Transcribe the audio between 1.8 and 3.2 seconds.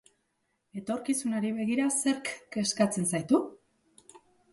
zerk kezkatzen